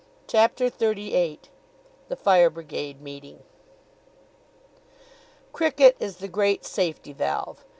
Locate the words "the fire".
2.07-2.49